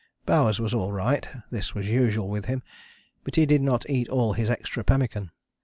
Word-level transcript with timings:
Bowers 0.25 0.59
was 0.59 0.73
all 0.73 0.91
right 0.91 1.29
(this 1.51 1.75
was 1.75 1.87
usual 1.87 2.27
with 2.27 2.45
him), 2.45 2.63
but 3.23 3.35
he 3.35 3.45
did 3.45 3.61
not 3.61 3.87
eat 3.87 4.09
all 4.09 4.33
his 4.33 4.49
extra 4.49 4.83
pemmican. 4.83 5.29